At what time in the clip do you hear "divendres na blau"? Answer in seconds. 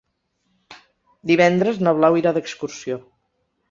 1.33-2.21